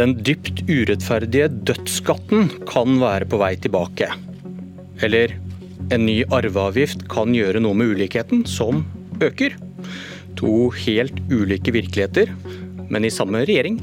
Den 0.00 0.14
dypt 0.24 0.62
urettferdige 0.64 1.50
dødsskatten 1.68 2.46
kan 2.64 2.94
være 3.02 3.26
på 3.28 3.36
vei 3.36 3.50
tilbake. 3.60 4.06
Eller 5.04 5.34
en 5.92 6.06
ny 6.06 6.22
arveavgift 6.32 7.02
kan 7.12 7.34
gjøre 7.36 7.60
noe 7.60 7.76
med 7.76 7.90
ulikheten, 7.92 8.46
som 8.48 8.80
øker. 9.20 9.58
To 10.40 10.70
helt 10.72 11.18
ulike 11.28 11.74
virkeligheter, 11.76 12.30
men 12.88 13.04
i 13.04 13.10
samme 13.12 13.42
regjering. 13.44 13.76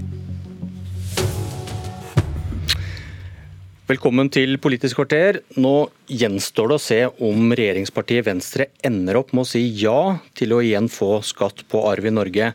Velkommen 3.86 4.32
til 4.34 4.58
Politisk 4.58 4.98
kvarter. 4.98 5.44
Nå 5.54 5.76
gjenstår 6.10 6.72
det 6.72 6.80
å 6.80 6.86
se 6.88 6.98
om 7.30 7.54
regjeringspartiet 7.54 8.26
Venstre 8.26 8.72
ender 8.90 9.20
opp 9.22 9.36
med 9.38 9.46
å 9.46 9.52
si 9.52 9.62
ja 9.84 10.18
til 10.34 10.58
å 10.58 10.64
igjen 10.66 10.90
få 10.90 11.20
skatt 11.22 11.62
på 11.70 11.84
arv 11.92 12.10
i 12.10 12.16
Norge. 12.18 12.50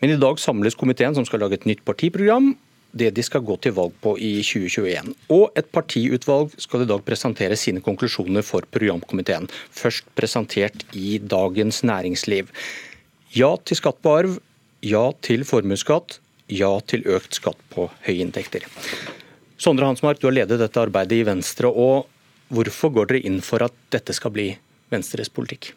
Men 0.00 0.14
i 0.14 0.18
dag 0.24 0.40
samles 0.40 0.78
komiteen 0.78 1.12
som 1.12 1.28
skal 1.28 1.44
lage 1.44 1.60
et 1.60 1.68
nytt 1.68 1.84
partiprogram, 1.84 2.54
det 2.98 3.12
de 3.16 3.24
skal 3.24 3.44
gå 3.46 3.56
til 3.62 3.74
valg 3.76 3.94
på 4.02 4.14
i 4.18 4.38
2021. 4.42 5.14
Og 5.34 5.56
et 5.58 5.70
partiutvalg 5.74 6.54
skal 6.60 6.84
i 6.84 6.88
dag 6.90 7.04
presentere 7.06 7.56
sine 7.58 7.82
konklusjoner 7.84 8.44
for 8.46 8.66
programkomiteen. 8.74 9.48
Først 9.70 10.08
presentert 10.18 10.84
i 10.98 11.18
Dagens 11.18 11.82
Næringsliv. 11.86 12.50
Ja 13.36 13.54
til 13.64 13.78
skatt 13.80 14.00
på 14.02 14.14
arv, 14.20 14.38
ja 14.84 15.08
til 15.22 15.44
formuesskatt, 15.48 16.18
ja 16.48 16.70
til 16.88 17.04
økt 17.08 17.36
skatt 17.38 17.60
på 17.72 17.88
høye 18.06 18.22
inntekter. 18.24 18.64
Sondre 19.58 19.88
Hansmark, 19.88 20.20
du 20.20 20.28
har 20.28 20.36
ledet 20.38 20.60
dette 20.60 20.80
arbeidet 20.80 21.18
i 21.18 21.26
Venstre. 21.26 21.68
og 21.68 22.06
Hvorfor 22.48 22.94
går 22.94 23.10
dere 23.10 23.26
inn 23.28 23.42
for 23.44 23.60
at 23.64 23.74
dette 23.92 24.14
skal 24.16 24.32
bli 24.32 24.50
Venstres 24.92 25.28
politikk? 25.28 25.74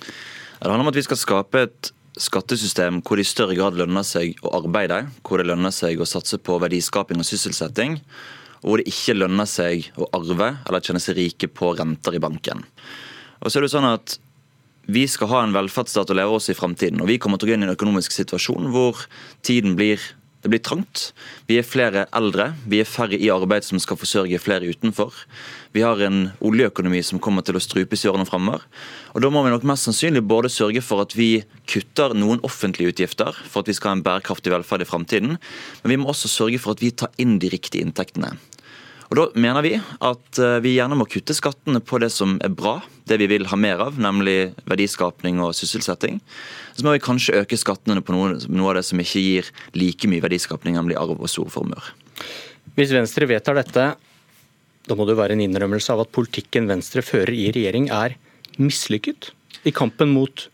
Det 0.00 0.68
handler 0.68 0.86
om 0.86 0.92
at 0.92 0.96
vi 0.96 1.04
skal 1.04 1.20
skape 1.20 1.64
et 1.66 1.90
skattesystem 2.18 3.00
hvor 3.04 3.18
det 3.18 3.26
i 3.26 3.30
større 3.30 3.56
grad 3.58 3.76
lønner 3.78 4.04
seg 4.06 4.38
å 4.42 4.54
arbeide, 4.58 5.04
hvor 5.26 5.40
det 5.40 5.48
lønner 5.50 5.74
seg 5.74 6.00
å 6.00 6.08
satse 6.08 6.40
på 6.42 6.58
verdiskaping 6.62 7.20
og 7.20 7.28
sysselsetting, 7.28 8.00
og 8.60 8.66
hvor 8.66 8.80
det 8.80 8.90
ikke 8.90 9.16
lønner 9.16 9.48
seg 9.48 9.90
å 10.00 10.08
arve 10.16 10.50
eller 10.66 10.84
tjene 10.84 11.02
seg 11.02 11.18
rike 11.20 11.48
på 11.52 11.72
renter 11.78 12.16
i 12.16 12.22
banken. 12.22 12.64
Og 13.40 13.48
så 13.48 13.60
er 13.60 13.66
det 13.66 13.74
sånn 13.76 13.88
at 13.92 14.18
Vi 14.90 15.04
skal 15.06 15.28
ha 15.30 15.40
en 15.44 15.52
velferdsstat 15.54 16.10
å 16.10 16.14
leve 16.16 16.34
oss 16.34 16.48
i 16.50 16.54
framtiden. 16.56 16.98
Og 17.04 17.06
vi 17.06 17.18
kommer 17.20 17.38
til 17.38 17.46
å 17.46 17.50
gå 17.50 17.54
inn 17.54 17.62
i 17.62 17.66
en 17.68 17.74
økonomisk 17.76 18.10
situasjon 18.10 18.72
hvor 18.72 19.04
tiden 19.46 19.76
blir 19.78 20.00
det 20.40 20.48
blir 20.48 20.62
trangt. 20.64 21.10
Vi 21.50 21.58
er 21.60 21.66
flere 21.66 22.06
eldre. 22.16 22.50
Vi 22.64 22.80
er 22.80 22.88
færre 22.88 23.18
i 23.18 23.28
arbeid 23.32 23.66
som 23.66 23.80
skal 23.82 23.98
forsørge 24.00 24.40
flere 24.40 24.70
utenfor. 24.72 25.12
Vi 25.76 25.84
har 25.84 26.00
en 26.02 26.30
oljeøkonomi 26.40 27.02
som 27.04 27.20
kommer 27.22 27.44
til 27.44 27.58
å 27.58 27.62
strupes 27.62 28.06
i 28.06 28.10
årene 28.10 28.26
framover. 28.28 28.64
Og 29.12 29.20
da 29.22 29.30
må 29.30 29.42
vi 29.44 29.52
nok 29.52 29.66
mest 29.68 29.86
sannsynlig 29.86 30.24
både 30.26 30.50
sørge 30.52 30.82
for 30.84 31.04
at 31.04 31.12
vi 31.18 31.42
kutter 31.68 32.16
noen 32.16 32.40
offentlige 32.46 32.94
utgifter 32.94 33.36
for 33.44 33.62
at 33.62 33.70
vi 33.70 33.76
skal 33.76 33.92
ha 33.92 33.98
en 33.98 34.06
bærekraftig 34.06 34.54
velferd 34.54 34.86
i 34.86 34.88
framtiden, 34.88 35.36
men 35.82 35.92
vi 35.92 35.98
må 36.00 36.10
også 36.10 36.30
sørge 36.30 36.62
for 36.62 36.74
at 36.74 36.82
vi 36.82 36.94
tar 36.94 37.12
inn 37.20 37.36
de 37.42 37.52
riktige 37.52 37.84
inntektene. 37.84 38.32
Og 39.10 39.18
Da 39.18 39.24
mener 39.34 39.64
vi 39.66 39.72
at 39.74 40.38
eh, 40.38 40.60
vi 40.62 40.76
gjerne 40.76 40.94
må 40.98 41.06
kutte 41.10 41.34
skattene 41.34 41.80
på 41.82 41.98
det 41.98 42.12
som 42.14 42.36
er 42.46 42.52
bra, 42.54 42.76
det 43.10 43.18
vi 43.18 43.26
vil 43.32 43.48
ha 43.50 43.56
mer 43.58 43.82
av, 43.82 43.98
nemlig 43.98 44.52
verdiskapning 44.70 45.40
og 45.42 45.56
sysselsetting. 45.58 46.20
Så 46.78 46.86
må 46.86 46.94
vi 46.94 47.02
kanskje 47.02 47.40
øke 47.42 47.58
skattene 47.58 48.04
på 48.06 48.14
noe, 48.14 48.38
noe 48.46 48.70
av 48.70 48.78
det 48.78 48.84
som 48.86 49.02
ikke 49.02 49.24
gir 49.24 49.50
like 49.74 50.10
mye 50.10 50.22
verdiskapning, 50.22 50.78
nemlig 50.78 50.98
arv 51.00 51.18
og 51.18 51.32
store 51.32 51.50
formuer. 51.50 51.90
Hvis 52.78 52.94
Venstre 52.94 53.26
vedtar 53.26 53.58
dette, 53.58 53.88
da 54.86 54.96
må 54.96 55.08
det 55.08 55.18
være 55.18 55.34
en 55.34 55.42
innrømmelse 55.42 55.90
av 55.90 56.04
at 56.04 56.14
politikken 56.14 56.70
Venstre 56.70 57.02
fører 57.02 57.34
i 57.34 57.50
regjering 57.50 57.90
er 57.90 58.14
mislykket 58.62 59.32
i 59.66 59.74
kampen 59.74 60.14
mot 60.14 60.46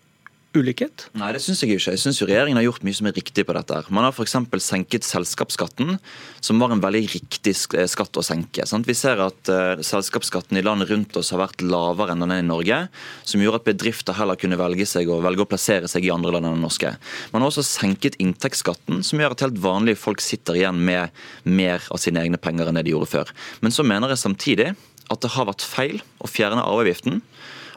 ulikhet? 0.56 1.06
Nei, 1.18 1.28
det 1.34 1.42
syns 1.44 1.62
jeg 1.62 1.76
ikke. 1.76 1.92
Jeg 1.94 2.02
syns 2.02 2.20
regjeringen 2.24 2.58
har 2.58 2.66
gjort 2.66 2.84
mye 2.86 2.96
som 2.98 3.08
er 3.10 3.14
riktig 3.16 3.44
på 3.46 3.54
dette. 3.56 3.78
Man 3.94 4.06
har 4.06 4.14
f.eks. 4.14 4.36
senket 4.64 5.06
selskapsskatten, 5.06 5.96
som 6.44 6.62
var 6.62 6.74
en 6.74 6.82
veldig 6.82 7.02
riktig 7.12 7.54
eh, 7.76 7.86
skatt 7.90 8.18
å 8.18 8.24
senke. 8.26 8.66
Sant? 8.68 8.88
Vi 8.88 8.96
ser 8.96 9.20
at 9.24 9.52
uh, 9.52 9.82
selskapsskatten 9.84 10.58
i 10.58 10.64
landet 10.64 10.90
rundt 10.92 11.16
oss 11.20 11.32
har 11.34 11.42
vært 11.42 11.64
lavere 11.64 12.14
enn 12.14 12.24
den 12.24 12.34
er 12.34 12.42
i 12.42 12.48
Norge, 12.48 12.80
som 13.26 13.44
gjorde 13.44 13.62
at 13.62 13.68
bedrifter 13.70 14.18
heller 14.18 14.40
kunne 14.40 14.58
velge 14.60 14.88
seg 14.88 15.10
og 15.12 15.24
velge 15.26 15.46
å 15.46 15.50
plassere 15.50 15.90
seg 15.90 16.08
i 16.08 16.12
andre 16.14 16.34
land 16.34 16.48
enn 16.48 16.58
den 16.58 16.66
norske. 16.66 16.96
Man 17.32 17.44
har 17.44 17.52
også 17.52 17.66
senket 17.66 18.18
inntektsskatten, 18.22 19.04
som 19.06 19.22
gjør 19.22 19.36
at 19.36 19.46
helt 19.46 19.62
vanlige 19.62 20.00
folk 20.00 20.24
sitter 20.24 20.58
igjen 20.58 20.82
med 20.86 21.14
mer 21.44 21.84
av 21.92 22.02
sine 22.02 22.22
egne 22.24 22.40
penger 22.40 22.70
enn 22.70 22.80
det 22.80 22.86
de 22.88 22.96
gjorde 22.96 23.12
før. 23.12 23.34
Men 23.64 23.74
så 23.74 23.86
mener 23.86 24.12
jeg 24.12 24.24
samtidig 24.24 24.72
at 25.06 25.22
det 25.22 25.34
har 25.36 25.46
vært 25.48 25.64
feil 25.66 26.00
å 26.22 26.30
fjerne 26.30 26.64
arveavgiften 26.66 27.20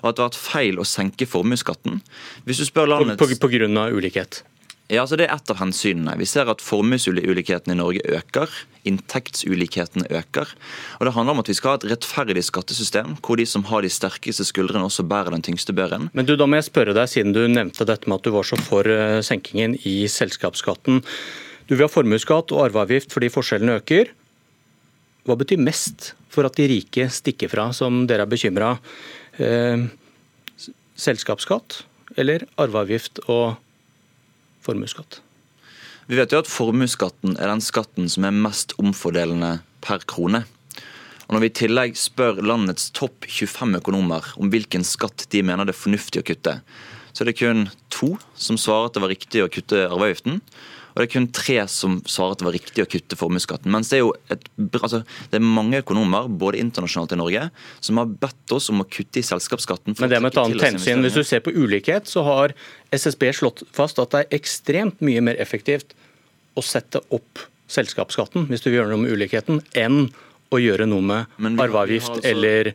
at 0.02 0.16
det 0.16 0.24
har 0.24 0.32
vært 0.32 0.40
feil 0.40 0.80
å 0.80 0.88
senke 0.88 1.28
formuesskatten. 1.30 2.00
Hvis 2.46 2.64
du 2.64 2.68
spør 2.70 2.90
landets... 2.94 3.20
På, 3.20 3.30
på, 3.30 3.42
på 3.48 3.52
grunn 3.58 3.78
av 3.80 3.96
ulikhet? 3.96 4.44
Ja, 4.90 5.04
altså 5.04 5.20
Det 5.20 5.28
er 5.28 5.36
ett 5.36 5.52
av 5.54 5.60
hensynene. 5.60 6.16
Vi 6.18 6.26
ser 6.26 6.50
at 6.50 6.64
formuesulikheten 6.66 7.70
i 7.70 7.78
Norge 7.78 8.02
øker. 8.10 8.50
Inntektsulikheten 8.90 10.08
øker. 10.10 10.50
Og 10.98 11.06
Det 11.06 11.14
handler 11.14 11.36
om 11.36 11.42
at 11.44 11.52
vi 11.52 11.54
skal 11.54 11.76
ha 11.76 11.78
et 11.78 11.86
rettferdig 11.92 12.42
skattesystem, 12.48 13.14
hvor 13.22 13.38
de 13.38 13.46
som 13.46 13.68
har 13.70 13.86
de 13.86 13.92
sterkeste 13.94 14.48
skuldrene, 14.50 14.88
også 14.90 15.06
bærer 15.06 15.30
den 15.36 15.46
tyngste 15.46 15.76
børen. 15.78 16.10
Men 16.14 16.26
du, 16.26 16.34
Da 16.36 16.48
må 16.50 16.58
jeg 16.58 16.72
spørre 16.72 16.98
deg, 16.98 17.06
siden 17.06 17.38
du 17.38 17.46
nevnte 17.46 17.86
dette 17.86 18.10
med 18.10 18.18
at 18.18 18.26
du 18.26 18.34
var 18.34 18.50
så 18.50 18.58
for 18.58 18.90
eh, 18.90 19.22
senkingen 19.22 19.78
i 19.86 20.08
selskapsskatten. 20.10 21.04
Du 21.70 21.76
vil 21.76 21.86
ha 21.86 21.92
formuesskatt 21.94 22.50
og 22.50 22.66
arveavgift 22.66 23.14
fordi 23.14 23.30
forskjellene 23.30 23.78
øker. 23.84 24.10
Hva 25.30 25.38
betyr 25.38 25.62
mest 25.62 26.16
for 26.34 26.50
at 26.50 26.58
de 26.58 26.66
rike 26.66 27.06
stikker 27.14 27.52
fra, 27.52 27.70
som 27.78 28.08
dere 28.10 28.26
er 28.26 28.32
bekymra? 28.32 28.74
Eh, 29.40 29.88
selskapsskatt 31.00 31.84
eller 32.20 32.46
arveavgift 32.60 33.24
og 33.28 33.58
formuesskatt? 34.66 35.22
Vi 36.10 36.18
vet 36.18 36.34
jo 36.34 36.42
at 36.42 36.50
formuesskatten 36.50 37.36
er 37.38 37.52
den 37.52 37.62
skatten 37.62 38.08
som 38.10 38.26
er 38.26 38.34
mest 38.34 38.74
omfordelende 38.82 39.60
per 39.86 40.02
krone. 40.10 40.42
Og 41.28 41.36
Når 41.36 41.44
vi 41.44 41.50
i 41.52 41.58
tillegg 41.60 41.98
spør 42.02 42.40
landets 42.42 42.88
topp 42.98 43.28
25 43.30 43.78
økonomer 43.78 44.32
om 44.42 44.50
hvilken 44.50 44.82
skatt 44.82 45.28
de 45.30 45.44
mener 45.46 45.70
det 45.70 45.76
er 45.76 45.84
fornuftig 45.84 46.24
å 46.24 46.26
kutte, 46.26 46.56
så 47.14 47.22
er 47.22 47.30
det 47.30 47.38
kun 47.38 47.68
to 47.94 48.16
som 48.34 48.58
svarer 48.58 48.90
at 48.90 48.98
det 48.98 49.04
var 49.04 49.14
riktig 49.14 49.44
å 49.44 49.52
kutte 49.54 49.86
arveavgiften. 49.86 50.40
Og 50.94 51.02
det 51.02 51.06
er 51.08 51.12
kun 51.14 51.28
tre 51.36 51.58
som 51.72 52.00
svarer 52.10 52.36
at 52.36 52.42
det 52.42 52.48
var 52.48 52.56
riktig 52.58 52.84
å 52.84 52.90
kutte 52.90 53.18
formuesskatten. 53.20 53.72
Mens 53.74 53.92
det 53.92 54.00
er 54.00 54.04
jo 54.04 54.14
et, 54.34 54.48
altså, 54.80 55.04
det 55.32 55.40
er 55.40 55.46
mange 55.46 55.82
økonomer, 55.84 56.30
både 56.42 56.62
internasjonalt 56.62 57.14
i 57.16 57.20
Norge, 57.20 57.46
som 57.86 58.02
har 58.02 58.10
bedt 58.26 58.56
oss 58.56 58.72
om 58.74 58.84
å 58.84 58.88
kutte 58.90 59.22
i 59.22 59.26
selskapsskatten. 59.26 59.98
Men 60.00 60.12
det 60.12 60.18
er 60.18 60.26
med 60.26 60.34
et 60.34 60.42
annet 60.44 60.66
hensyn. 60.70 61.06
Hvis 61.06 61.20
du 61.20 61.24
ser 61.28 61.44
på 61.46 61.54
ulikhet, 61.56 62.10
så 62.10 62.26
har 62.28 62.56
SSB 62.96 63.30
slått 63.42 63.64
fast 63.76 64.02
at 64.02 64.16
det 64.16 64.26
er 64.26 64.40
ekstremt 64.40 65.00
mye 65.06 65.24
mer 65.30 65.40
effektivt 65.42 65.96
å 66.58 66.66
sette 66.66 67.02
opp 67.16 67.46
selskapsskatten, 67.70 68.48
hvis 68.50 68.64
du 68.66 68.72
vil 68.72 68.82
gjøre 68.82 68.96
noe 68.96 69.04
med 69.04 69.14
ulikheten, 69.14 69.62
enn 69.78 70.08
å 70.50 70.58
gjøre 70.58 70.88
noe 70.90 71.06
med 71.06 71.62
arveavgift 71.62 72.16
altså... 72.16 72.26
eller 72.32 72.74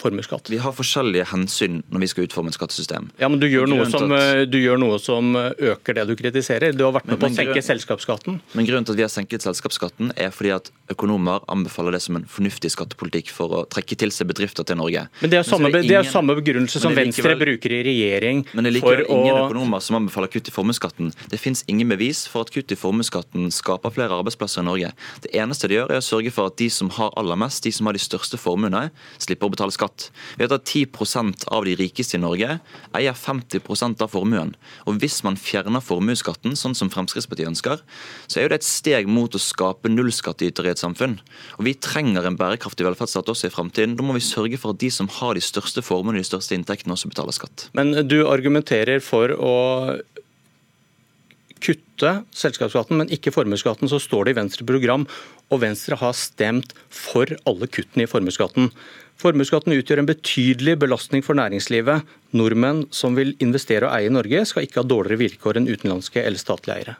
formuesskatt. 0.00 0.48
Vi 0.50 0.58
har 0.58 0.74
forskjellige 0.74 1.28
hensyn 1.30 1.82
når 1.92 2.02
vi 2.02 2.08
skal 2.10 2.26
utforme 2.26 2.50
et 2.50 2.56
skattesystem. 2.56 3.10
Ja, 3.20 3.28
men 3.30 3.38
du 3.42 3.46
gjør, 3.46 3.70
som, 3.90 4.12
at... 4.14 4.48
du 4.50 4.58
gjør, 4.58 4.80
noe 4.80 4.98
som, 5.02 5.34
øker 5.36 5.98
det 5.98 6.06
du 6.08 6.14
kritiserer. 6.18 6.74
Du 6.74 6.84
har 6.86 6.94
vært 6.96 7.06
med 7.06 7.16
men, 7.16 7.20
på 7.22 7.30
å 7.30 7.36
senke 7.36 7.54
grunn... 7.54 7.66
selskapsskatten. 7.68 8.40
Men 8.54 8.68
Grunnen 8.68 8.88
til 8.88 8.96
at 8.96 8.98
vi 8.98 9.06
har 9.06 9.12
senket 9.12 9.46
selskapsskatten, 9.46 10.10
er 10.18 10.32
fordi 10.34 10.54
at 10.56 10.70
økonomer 10.90 11.44
anbefaler 11.52 11.94
det 11.96 12.02
som 12.04 12.18
en 12.18 12.26
fornuftig 12.30 12.72
skattepolitikk 12.74 13.30
for 13.34 13.60
å 13.60 13.62
trekke 13.70 13.98
til 14.00 14.12
seg 14.14 14.28
bedrifter 14.30 14.66
til 14.66 14.80
Norge. 14.80 15.06
Men 15.22 15.32
Det 15.32 15.40
er 15.40 15.46
samme, 15.46 15.70
ingen... 15.70 15.88
det 15.88 15.98
er 16.00 16.10
samme 16.10 16.36
begrunnelse 16.40 16.82
som 16.82 16.96
Venstre 16.96 17.36
bruker 17.40 17.76
i 17.76 17.80
regjering 17.86 18.44
Men 18.52 18.66
det 18.66 18.72
er 18.72 18.76
likevel 18.78 19.04
ingen 19.06 19.34
å... 19.36 19.44
økonomer 19.46 19.84
som 19.84 20.00
anbefaler 20.00 20.32
kutt 20.32 20.50
i 20.50 20.54
formuesskatten. 20.54 21.12
Det 21.30 21.40
finnes 21.40 21.64
ingen 21.70 21.90
bevis 21.92 22.24
for 22.30 22.46
at 22.46 22.52
kutt 22.54 22.74
i 22.74 22.78
formuesskatten 22.78 23.50
skaper 23.54 23.94
flere 23.94 24.18
arbeidsplasser 24.18 24.64
i 24.64 24.68
Norge. 24.68 24.92
Det 25.24 25.32
eneste 25.38 25.70
de 25.70 25.78
gjør, 25.78 25.94
er 25.94 26.02
å 26.02 26.04
sørge 26.04 26.34
for 26.34 26.50
at 26.50 26.58
de 26.60 26.70
som 26.72 26.90
har 26.98 27.14
aller 27.20 27.38
mest, 27.40 27.64
de 27.64 27.72
som 27.74 27.88
har 27.88 27.96
de 27.96 28.02
største 28.02 28.40
formuene, 28.40 28.88
slipper 29.18 29.48
å 29.48 29.54
betale 29.54 29.74
skatt. 29.74 30.08
Vi 30.36 30.44
vet 30.44 30.54
at 30.54 30.64
10 30.66 31.46
av 31.52 31.66
de 31.66 31.76
rikeste 31.78 32.18
i 32.18 32.22
Norge 32.22 32.58
eier 32.94 33.16
50% 33.18 34.02
av 34.04 34.12
formuen. 34.12 34.54
Og 34.86 35.00
Hvis 35.02 35.22
man 35.26 35.36
fjerner 35.36 35.82
formuesskatten, 35.84 36.56
sånn 36.56 36.76
som 36.76 36.90
Fremskrittspartiet 36.92 37.50
ønsker, 37.50 37.82
så 38.26 38.38
er 38.38 38.46
jo 38.46 38.52
det 38.54 38.60
et 38.62 38.68
steg 38.68 39.08
mot 39.10 39.34
å 39.34 39.42
skape 39.42 39.90
nullskattytere 39.90 40.70
i 40.70 40.74
et 40.74 40.82
samfunn. 40.82 41.18
Og 41.58 41.64
Vi 41.68 41.74
trenger 41.74 42.26
en 42.26 42.38
bærekraftig 42.38 42.86
velferdsstat 42.86 43.28
også 43.28 43.48
i 43.48 43.54
fremtiden. 43.54 43.96
Da 43.96 44.06
må 44.06 44.16
vi 44.16 44.24
sørge 44.24 44.58
for 44.60 44.74
at 44.74 44.82
de 44.82 44.90
som 44.90 45.08
har 45.08 45.34
de 45.34 45.44
største 45.44 45.82
formuene 45.84 46.18
og 46.18 46.24
de 46.24 46.30
største 46.30 46.56
inntektene, 46.56 46.94
også 46.94 47.10
betaler 47.12 47.36
skatt. 47.36 47.68
Men 47.74 47.92
du 48.08 48.24
argumenterer 48.28 49.02
for 49.04 49.34
å 49.34 49.54
kutte 51.64 52.10
selskapsskatten, 52.36 52.98
men 53.00 53.12
ikke 53.14 53.32
formuesskatten, 53.34 53.88
så 53.90 54.00
står 54.02 54.28
det 54.28 54.34
i 54.34 54.40
Venstre 54.42 54.66
program, 54.68 55.06
og 55.48 55.62
Venstre 55.64 55.98
har 56.00 56.12
stemt 56.18 56.74
for 56.92 57.32
alle 57.48 57.70
kuttene 57.70 58.04
i 58.04 58.10
formuesskatten. 58.10 58.68
Formuesskatten 59.20 59.74
utgjør 59.76 60.02
en 60.02 60.10
betydelig 60.10 60.76
belastning 60.82 61.24
for 61.24 61.38
næringslivet. 61.38 62.04
Nordmenn 62.34 62.84
som 62.94 63.16
vil 63.16 63.36
investere 63.44 63.88
og 63.88 63.96
eie 63.96 64.10
i 64.10 64.14
Norge, 64.14 64.44
skal 64.50 64.66
ikke 64.66 64.82
ha 64.82 64.88
dårligere 64.90 65.22
vilkår 65.22 65.60
enn 65.60 65.70
utenlandske 65.70 66.24
eller 66.24 66.40
statlige 66.40 66.80
eiere. 66.80 66.96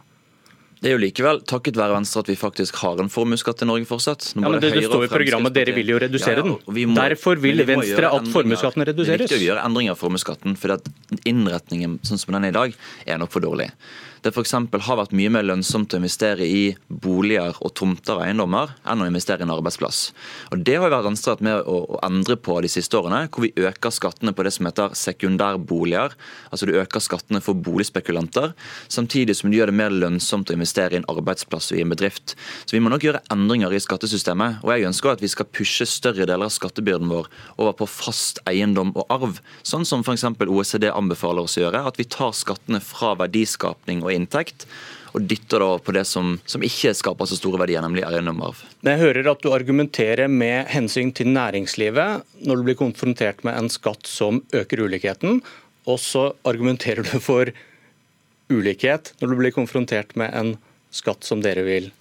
Det 0.84 0.90
er 0.90 0.98
jo 0.98 1.00
likevel 1.00 1.38
takket 1.48 1.78
være 1.80 1.94
Venstre 1.94 2.20
at 2.20 2.28
vi 2.28 2.34
faktisk 2.36 2.76
har 2.82 2.98
en 3.00 3.08
formuesskatt 3.08 3.62
i 3.64 3.68
Norge 3.70 3.86
fortsatt. 3.88 4.26
Ja, 4.34 4.42
men 4.44 4.58
det, 4.60 4.74
det 4.74 4.82
står 4.84 5.06
i 5.06 5.08
programmet 5.08 5.54
dere 5.56 5.72
vil 5.72 5.94
jo 5.94 6.00
redusere 6.02 6.42
ja, 6.42 6.44
ja, 6.44 6.56
den. 6.60 6.90
Må, 6.90 6.96
Derfor 6.98 7.40
vil 7.40 7.62
Venstre 7.64 8.10
at 8.12 8.28
formuesskatten 8.34 8.84
reduseres. 8.84 9.08
Det 9.08 9.16
er 9.16 9.24
viktig 9.24 9.38
å 9.40 9.46
gjøre 9.46 9.64
endringer 9.64 9.96
i 9.96 10.00
formuesskatten, 10.02 10.58
for 10.60 10.76
innretningen 11.24 11.96
sånn 12.04 12.20
som 12.20 12.36
den 12.36 12.50
er 12.50 12.52
i 12.52 12.58
dag, 12.58 12.76
er 13.08 13.22
nok 13.22 13.32
for 13.32 13.46
dårlig 13.46 13.70
det 14.24 14.32
f.eks. 14.32 14.54
har 14.56 14.96
vært 14.96 15.12
mye 15.12 15.30
mer 15.34 15.44
lønnsomt 15.44 15.92
å 15.92 15.98
investere 16.00 16.46
i 16.48 16.62
boliger 16.88 17.58
og 17.60 17.74
tomter 17.76 18.16
og 18.16 18.24
eiendommer 18.24 18.70
enn 18.88 19.02
å 19.04 19.08
investere 19.08 19.44
i 19.44 19.46
en 19.46 19.52
arbeidsplass. 19.52 19.98
Og 20.54 20.62
Det 20.64 20.78
har 20.80 20.88
vært 20.88 21.10
anstrengt 21.10 21.42
med 21.44 21.60
å, 21.60 21.76
å, 21.84 21.98
endre 22.06 22.38
på 22.40 22.56
de 22.64 22.70
siste 22.72 22.96
årene, 22.96 23.26
hvor 23.28 23.44
vi 23.44 23.52
øker 23.60 23.92
skattene 23.92 24.32
på 24.32 24.46
det 24.46 24.54
som 24.56 24.68
heter 24.68 24.94
sekundærboliger. 24.96 26.16
Altså 26.48 26.68
du 26.68 26.72
øker 26.80 27.04
skattene 27.04 27.42
for 27.44 27.58
boligspekulanter, 27.66 28.54
samtidig 28.88 29.36
som 29.36 29.52
du 29.52 29.58
gjør 29.58 29.72
det 29.72 29.76
mer 29.82 29.92
lønnsomt 29.92 30.48
å 30.48 30.56
investere 30.56 30.96
i 30.96 31.02
en 31.02 31.08
arbeidsplass 31.12 31.74
og 31.74 31.82
i 31.82 31.84
en 31.84 31.92
bedrift. 31.92 32.36
Så 32.64 32.78
vi 32.78 32.80
må 32.80 32.92
nok 32.92 33.04
gjøre 33.04 33.22
endringer 33.34 33.76
i 33.76 33.82
skattesystemet. 33.84 34.64
Og 34.64 34.72
jeg 34.72 34.88
ønsker 34.88 35.12
at 35.12 35.24
vi 35.24 35.32
skal 35.34 35.50
pushe 35.52 35.84
større 35.88 36.24
deler 36.24 36.48
av 36.48 36.54
skattebyrden 36.54 37.12
vår 37.12 37.28
over 37.58 37.76
på 37.76 37.90
fast 37.92 38.40
eiendom 38.48 38.94
og 38.96 39.04
arv, 39.12 39.42
sånn 39.66 39.84
som 39.84 40.00
f.eks. 40.00 40.24
OECD 40.44 40.88
anbefaler 40.88 41.44
oss 41.44 41.58
å 41.58 41.66
gjøre. 41.66 41.84
At 41.92 42.00
vi 42.00 42.08
tar 42.08 42.32
skattene 42.36 42.80
fra 42.84 43.12
verdiskapning 43.20 44.00
og 44.00 44.13
inntekt, 44.16 44.66
og 45.14 45.26
dytter 45.30 45.62
da 45.62 45.68
på 45.78 45.94
det 45.94 46.02
som, 46.10 46.34
som 46.50 46.64
ikke 46.66 46.94
skaper 46.98 47.28
så 47.30 47.38
store 47.38 47.60
verdier, 47.62 47.84
nemlig 47.84 48.02
eiendomsarv. 48.06 48.64
Jeg 48.82 49.02
hører 49.02 49.30
at 49.30 49.44
du 49.44 49.52
argumenterer 49.54 50.30
med 50.30 50.70
hensyn 50.72 51.12
til 51.14 51.30
næringslivet 51.30 52.24
når 52.42 52.58
du 52.58 52.66
blir 52.66 52.78
konfrontert 52.80 53.44
med 53.46 53.54
en 53.58 53.70
skatt 53.70 54.10
som 54.10 54.42
øker 54.54 54.86
ulikheten, 54.88 55.38
og 55.86 56.00
så 56.02 56.32
argumenterer 56.48 57.06
du 57.06 57.20
for 57.22 57.52
ulikhet 58.50 59.14
når 59.20 59.30
du 59.30 59.38
blir 59.38 59.54
konfrontert 59.54 60.16
med 60.18 60.34
en 60.34 60.56
skatt 60.94 61.26
som 61.26 61.42
dere 61.44 61.62
vil 61.66 61.92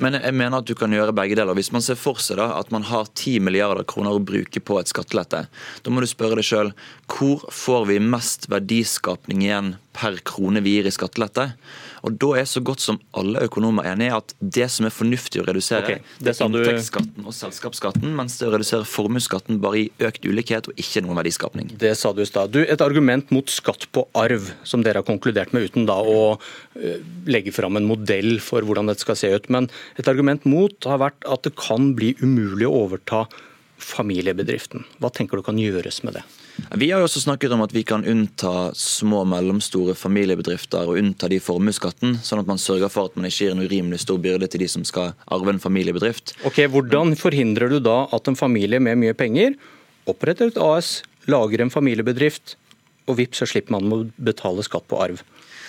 men 0.00 0.16
jeg 0.16 0.32
mener 0.32 0.62
at 0.62 0.68
du 0.68 0.72
kan 0.78 0.92
gjøre 0.92 1.12
begge 1.16 1.36
deler. 1.36 1.56
Hvis 1.56 1.72
man 1.74 1.84
ser 1.84 1.98
for 2.00 2.20
seg 2.22 2.38
da, 2.40 2.54
at 2.56 2.70
man 2.72 2.86
har 2.88 3.08
10 3.10 3.42
milliarder 3.44 3.84
kroner 3.88 4.16
å 4.16 4.22
bruke 4.22 4.62
på 4.64 4.78
et 4.80 4.88
skattelette, 4.88 5.44
da 5.84 5.92
må 5.92 6.00
du 6.00 6.08
spørre 6.08 6.38
deg 6.40 6.48
sjøl 6.48 6.72
hvor 7.10 7.44
får 7.52 7.88
vi 7.92 7.98
mest 8.00 8.48
verdiskapning 8.52 9.44
igjen 9.44 9.74
per 9.94 10.18
krone 10.26 10.62
vi 10.64 10.76
gir 10.76 10.88
i 10.88 10.92
skattelette. 10.94 11.52
Og 12.04 12.18
Da 12.20 12.30
er 12.40 12.48
så 12.48 12.60
godt 12.64 12.82
som 12.84 12.98
alle 13.16 13.44
økonomer 13.46 13.86
enige 13.88 14.10
i 14.10 14.16
at 14.16 14.34
det 14.58 14.66
som 14.72 14.88
er 14.88 14.92
fornuftig 14.94 15.40
å 15.40 15.46
redusere, 15.48 15.84
okay, 15.84 16.02
det 16.20 16.34
er 16.34 16.42
inntektsskatten 16.44 17.24
og 17.24 17.36
selskapsskatten, 17.36 18.10
mens 18.18 18.36
det 18.40 18.48
å 18.48 18.52
redusere 18.56 18.88
formuesskatten 18.88 19.60
bare 19.62 19.84
i 19.84 19.86
økt 20.04 20.26
ulikhet 20.26 20.68
og 20.68 20.80
ikke 20.80 21.04
noen 21.04 21.20
verdiskapning. 21.22 21.72
Det 21.80 21.94
sa 21.98 22.12
du 22.12 22.20
i 22.24 22.28
stad. 22.28 22.58
Et 22.60 22.84
argument 22.84 23.32
mot 23.34 23.48
skatt 23.50 23.88
på 23.94 24.04
arv, 24.18 24.50
som 24.68 24.84
dere 24.84 25.00
har 25.00 25.08
konkludert 25.08 25.54
med 25.56 25.70
uten 25.70 25.88
da 25.88 25.96
å 25.96 26.36
eh, 26.76 27.00
legge 27.30 27.54
fram 27.54 27.80
en 27.80 27.88
modell 27.88 28.36
for 28.44 28.66
hvordan 28.66 28.90
dette 28.90 29.06
skal 29.06 29.18
se 29.18 29.32
ut. 29.32 29.48
Men 29.54 29.70
et 30.00 30.10
argument 30.10 30.44
mot 30.48 30.90
har 30.90 31.00
vært 31.02 31.24
at 31.30 31.46
det 31.46 31.54
kan 31.60 31.94
bli 31.96 32.12
umulig 32.20 32.68
å 32.68 32.84
overta 32.84 33.24
familiebedriften. 33.84 34.84
Hva 35.00 35.10
tenker 35.12 35.40
du 35.40 35.46
kan 35.46 35.58
gjøres 35.60 36.02
med 36.04 36.18
det? 36.18 36.24
Vi 36.74 36.90
har 36.90 37.02
jo 37.02 37.08
også 37.08 37.22
snakket 37.24 37.52
om 37.54 37.62
at 37.64 37.72
vi 37.74 37.82
kan 37.86 38.04
unnta 38.06 38.70
små 38.78 39.24
og 39.24 39.30
mellomstore 39.32 39.96
familiebedrifter 39.98 40.86
og 40.86 41.00
unnta 41.00 41.28
de 41.30 41.40
formuesskatten, 41.42 42.18
sånn 42.22 42.42
at 42.44 42.50
man 42.50 42.60
sørger 42.62 42.92
for 42.92 43.10
at 43.10 43.18
man 43.18 43.26
ikke 43.28 43.48
gir 43.48 43.54
en 43.54 43.64
urimelig 43.64 44.04
stor 44.04 44.20
byrde 44.22 44.48
til 44.50 44.62
de 44.62 44.68
som 44.70 44.86
skal 44.86 45.14
arve 45.34 45.54
en 45.54 45.62
familiebedrift. 45.62 46.36
Ok, 46.46 46.62
Hvordan 46.70 47.16
forhindrer 47.18 47.74
du 47.74 47.80
da 47.82 48.04
at 48.14 48.30
en 48.30 48.38
familie 48.38 48.80
med 48.82 49.00
mye 49.02 49.16
penger 49.18 49.58
oppretter 50.10 50.52
et 50.52 50.60
AS, 50.60 51.00
lager 51.30 51.64
en 51.64 51.72
familiebedrift, 51.74 52.56
og 53.10 53.18
vips, 53.18 53.42
så 53.42 53.48
slipper 53.50 53.74
man 53.76 53.92
å 53.92 54.04
betale 54.16 54.64
skatt 54.64 54.86
på 54.88 55.00
arv? 55.02 55.20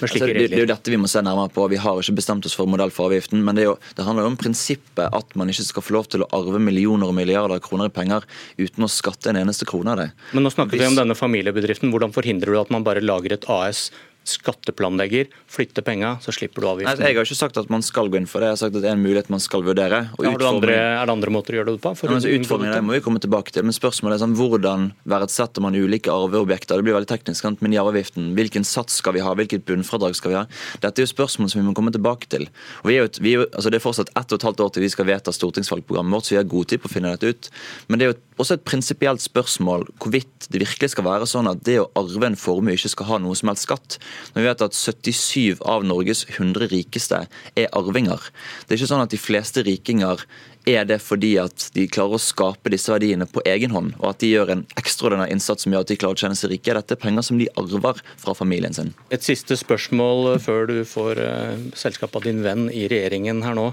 Altså, 0.01 0.19
det, 0.25 0.33
det, 0.49 0.57
er 0.57 0.63
jo 0.65 0.69
dette 0.69 0.91
vi 0.91 0.99
må 0.99 1.09
se 1.11 1.21
nærmere 1.23 1.51
på. 1.55 1.67
Vi 1.71 1.79
har 1.81 1.99
ikke 2.01 2.17
bestemt 2.17 2.47
oss 2.47 2.55
for 2.57 2.69
modell 2.69 2.91
for 2.93 3.09
avgiften. 3.09 3.43
Men 3.45 3.59
det, 3.59 3.67
jo, 3.67 3.75
det, 3.95 4.05
handler 4.07 4.25
jo 4.25 4.33
om 4.33 4.39
prinsippet 4.39 5.05
at 5.07 5.37
man 5.39 5.51
ikke 5.51 5.67
skal 5.67 5.85
få 5.85 5.95
lov 5.97 6.09
til 6.11 6.25
å 6.25 6.29
arve 6.35 6.61
millioner 6.61 7.11
og 7.11 7.15
milliarder 7.17 7.61
kroner 7.63 7.91
i 7.91 7.95
penger 7.95 8.27
uten 8.59 8.87
å 8.87 8.91
skatte 8.91 9.31
en 9.31 9.39
eneste 9.43 9.67
krone 9.69 9.93
av 9.93 10.03
det. 10.03 10.09
Men 10.33 10.47
nå 10.47 10.53
snakker 10.53 10.75
Hvis... 10.75 10.85
vi 10.85 10.91
om 10.93 10.99
denne 10.99 11.17
familiebedriften. 11.17 11.93
Hvordan 11.93 12.15
forhindrer 12.15 12.55
du 12.55 12.61
at 12.61 12.73
man 12.73 12.85
bare 12.87 13.03
lager 13.05 13.37
et 13.37 13.47
AS 13.51 13.87
skatteplanlegger, 14.29 15.29
flytte 15.51 15.83
penga, 15.85 16.15
så 16.23 16.33
slipper 16.35 16.63
du 16.63 16.69
avgiften. 16.71 17.01
Nei, 17.01 17.11
jeg 17.11 17.19
har 17.19 17.27
ikke 17.27 17.37
sagt 17.37 17.59
at 17.61 17.71
man 17.73 17.85
skal 17.85 18.09
gå 18.11 18.19
inn 18.19 18.27
for 18.29 18.43
det, 18.43 18.51
jeg 18.51 18.57
har 18.57 18.61
sagt 18.63 18.77
at 18.79 18.83
det 18.85 18.89
er 18.91 18.97
en 18.97 19.03
mulighet 19.03 19.31
man 19.33 19.43
skal 19.43 19.65
vurdere. 19.65 20.01
Ja, 20.21 20.33
andre, 20.49 20.75
er 20.75 21.05
det 21.05 21.15
andre 21.15 21.33
måter 21.33 21.55
å 21.55 21.61
gjøre 21.61 21.75
det 21.75 21.83
på? 21.83 21.93
Ja, 21.95 22.11
altså, 22.17 22.33
utfordringen 22.33 22.87
må 22.87 22.97
vi 22.97 23.03
komme 23.05 23.21
tilbake 23.23 23.55
til, 23.55 23.65
men 23.67 23.75
spørsmålet 23.75 24.17
er 24.17 24.23
sånn, 24.25 24.35
hvordan 24.39 24.89
verdsetter 25.11 25.65
man 25.65 25.77
ulike 25.77 26.13
arveobjekter? 26.13 26.81
Det 26.81 26.87
blir 26.87 26.97
veldig 26.97 27.11
teknisk, 27.11 27.49
men 27.61 27.75
i 27.75 27.79
arveavgiften, 27.81 28.33
hvilken 28.37 28.67
sats 28.67 28.99
skal 29.01 29.15
vi 29.17 29.23
ha, 29.25 29.33
hvilket 29.37 29.65
bunnfradrag 29.67 30.17
skal 30.17 30.33
vi 30.33 30.39
ha? 30.39 30.45
Dette 30.83 31.01
er 31.01 31.07
jo 31.07 31.13
spørsmål 31.13 31.51
som 31.51 31.61
vi 31.61 31.67
må 31.67 31.75
komme 31.77 31.93
tilbake 31.95 32.29
til. 32.31 32.47
Og 32.83 32.91
vi 32.91 32.97
er 32.97 33.05
jo, 33.05 33.11
vi 33.21 33.35
er 33.35 33.43
jo, 33.43 33.49
altså 33.51 33.73
Det 33.73 33.79
er 33.79 33.85
fortsatt 33.85 34.13
ett 34.15 34.31
og 34.31 34.39
et 34.39 34.47
halvt 34.47 34.63
år 34.65 34.73
til 34.75 34.85
vi 34.85 34.91
skal 34.93 35.09
vedta 35.09 35.33
stortingsvalgprogrammet 35.35 36.15
vårt, 36.15 36.27
så 36.27 36.35
vi 36.35 36.41
har 36.41 36.49
god 36.49 36.71
tid 36.71 36.83
på 36.83 36.89
å 36.89 36.95
finne 36.95 37.13
dette 37.15 37.33
ut. 37.33 37.49
Men 37.89 38.01
det 38.01 38.07
er 38.07 38.13
jo 38.13 38.19
også 38.41 38.57
et 38.57 38.65
prinsipielt 38.67 39.23
spørsmål 39.23 39.87
hvorvidt 40.01 40.49
det 40.51 40.61
virkelig 40.61 40.91
skal 40.93 41.07
være 41.07 41.27
sånn 41.29 41.49
at 41.49 41.63
det 41.67 41.79
å 41.81 41.89
arve 41.99 42.29
en 42.29 42.39
formue 42.39 42.75
ikke 42.75 42.91
skal 42.91 43.09
ha 43.09 43.21
noe 43.21 43.37
som 43.37 43.51
helst 43.51 43.67
skatt. 43.67 43.97
Når 44.33 44.41
vi 44.41 44.49
vet 44.49 44.65
at 44.65 44.77
77 44.77 45.63
av 45.65 45.85
Norges 45.87 46.25
100 46.27 46.69
rikeste 46.73 47.23
er 47.55 47.71
arvinger. 47.75 48.29
Det 48.65 48.75
er 48.75 48.81
ikke 48.81 48.91
sånn 48.91 49.05
at 49.05 49.15
de 49.15 49.21
fleste 49.21 49.63
rikinger 49.65 50.25
er 50.65 50.87
det 50.89 50.97
fordi 51.03 51.35
at 51.37 51.67
de 51.75 51.85
klarer 51.91 52.17
å 52.17 52.21
skape 52.21 52.71
disse 52.73 52.89
verdiene 52.89 53.27
på 53.29 53.43
egen 53.45 53.73
hånd, 53.75 53.93
og 53.99 54.07
at 54.11 54.23
de 54.23 54.31
gjør 54.31 54.53
en 54.55 54.63
ekstraordinær 54.79 55.29
innsats 55.33 55.65
som 55.65 55.75
gjør 55.75 55.85
at 55.85 55.91
de 55.93 55.99
klarer 56.01 56.17
å 56.17 56.23
tjene 56.23 56.39
seg 56.39 56.51
rike. 56.55 56.73
Dette 56.73 56.97
er 56.97 57.01
penger 57.01 57.27
som 57.27 57.37
de 57.41 57.49
arver 57.61 58.01
fra 58.21 58.33
familien 58.37 58.73
sin. 58.73 58.91
Et 59.13 59.23
siste 59.23 59.57
spørsmål 59.61 60.39
før 60.43 60.69
du 60.71 60.79
får 60.89 61.21
uh, 61.21 61.69
selskap 61.77 62.17
av 62.17 62.25
din 62.25 62.41
venn 62.45 62.67
i 62.73 62.87
regjeringen 62.91 63.45
her 63.45 63.57
nå. 63.57 63.69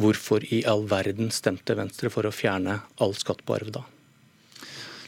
Hvorfor 0.00 0.44
i 0.50 0.64
all 0.66 0.86
verden 0.90 1.30
stemte 1.34 1.76
Venstre 1.78 2.10
for 2.10 2.26
å 2.26 2.34
fjerne 2.34 2.80
all 3.02 3.14
skatt 3.18 3.44
på 3.46 3.56
arv 3.58 3.70
da? 3.74 3.84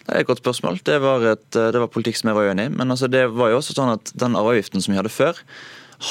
Det 0.07 0.15
er 0.15 0.23
et 0.23 0.29
godt 0.29 0.45
spørsmål. 0.45 0.79
Det 0.87 1.01
var, 1.03 1.25
et, 1.33 1.49
det 1.51 1.81
var 1.83 1.91
politikk 1.91 2.21
som 2.21 2.31
jeg 2.31 2.39
var 2.39 2.53
uenig 2.53 2.69
i. 2.69 2.75
Men 2.79 2.95
altså, 2.95 3.09
det 3.11 3.25
var 3.35 3.51
jo 3.51 3.59
også 3.59 3.75
sånn 3.75 3.97
at 3.97 4.13
den 4.15 4.39
arveavgiften 4.39 4.85
som 4.85 4.95
vi 4.95 5.01
hadde 5.01 5.11
før, 5.11 5.41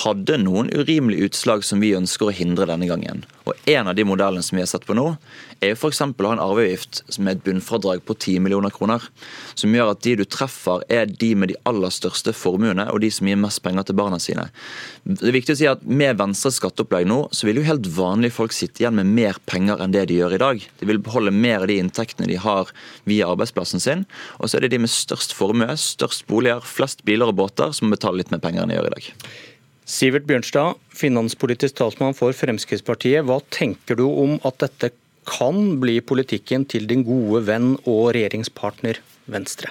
hadde 0.03 0.37
noen 0.41 0.71
urimelige 0.73 1.29
utslag 1.29 1.63
som 1.65 1.81
vi 1.83 1.93
ønsker 1.97 2.29
å 2.29 2.35
hindre 2.35 2.67
denne 2.69 2.87
gangen. 2.89 3.25
Og 3.45 3.53
En 3.69 3.87
av 3.89 3.95
de 3.97 4.03
modellene 4.05 4.41
som 4.45 4.57
vi 4.57 4.61
har 4.61 4.69
sett 4.69 4.85
på 4.85 4.95
nå, 4.97 5.05
er 5.61 5.71
jo 5.71 5.77
f.eks. 5.77 6.01
å 6.01 6.25
ha 6.25 6.33
en 6.33 6.41
arveavgift 6.41 7.01
med 7.21 7.37
et 7.37 7.43
bunnfradrag 7.45 8.03
på 8.05 8.15
10 8.17 8.41
millioner 8.45 8.73
kroner. 8.73 9.03
Som 9.57 9.73
gjør 9.73 9.93
at 9.93 10.01
de 10.05 10.15
du 10.19 10.25
treffer, 10.25 10.83
er 10.89 11.09
de 11.09 11.31
med 11.37 11.53
de 11.53 11.57
aller 11.69 11.93
største 11.93 12.33
formuene 12.35 12.87
og 12.91 13.01
de 13.01 13.11
som 13.13 13.29
gir 13.29 13.39
mest 13.41 13.61
penger 13.65 13.87
til 13.87 13.97
barna 13.97 14.19
sine. 14.21 14.47
Det 15.05 15.29
er 15.29 15.37
viktig 15.37 15.55
å 15.55 15.59
si 15.61 15.69
at 15.69 15.85
Med 15.85 16.17
Venstres 16.19 16.59
skatteopplegg 16.59 17.09
nå, 17.09 17.19
så 17.33 17.49
vil 17.49 17.61
jo 17.61 17.67
helt 17.69 17.89
vanlige 17.95 18.37
folk 18.37 18.53
sitte 18.55 18.83
igjen 18.83 18.97
med 18.97 19.13
mer 19.17 19.39
penger 19.49 19.81
enn 19.81 19.93
det 19.93 20.07
de 20.09 20.19
gjør 20.19 20.37
i 20.37 20.41
dag. 20.41 20.69
De 20.81 20.89
vil 20.89 21.01
beholde 21.05 21.33
mer 21.33 21.65
av 21.65 21.69
de 21.69 21.79
inntektene 21.81 22.29
de 22.29 22.39
har 22.41 22.73
via 23.09 23.29
arbeidsplassen 23.29 23.83
sin. 23.83 24.05
Og 24.39 24.49
så 24.49 24.57
er 24.57 24.65
det 24.65 24.73
de 24.75 24.81
med 24.85 24.93
størst 24.93 25.35
formue, 25.37 25.69
størst 25.77 26.25
boliger, 26.29 26.65
flest 26.65 27.05
biler 27.05 27.29
og 27.29 27.37
båter 27.41 27.75
som 27.75 27.93
betaler 27.93 28.23
litt 28.23 28.33
mer 28.33 28.43
penger 28.43 28.65
enn 28.65 28.73
de 28.73 28.79
gjør 28.79 28.89
i 28.89 28.95
dag. 28.97 29.11
Sivert 29.85 30.25
Bjørnstad, 30.25 30.79
finanspolitisk 30.97 31.75
talsmann 31.77 32.15
for 32.17 32.33
Fremskrittspartiet. 32.33 33.21
Hva 33.27 33.37
tenker 33.53 33.99
du 33.99 34.07
om 34.09 34.39
at 34.41 34.57
dette 34.63 34.89
kan 35.29 35.75
bli 35.81 35.99
politikken 36.01 36.65
til 36.65 36.87
din 36.89 37.05
gode 37.05 37.43
venn 37.45 37.75
og 37.83 38.15
regjeringspartner 38.17 38.97
Venstre? 39.29 39.69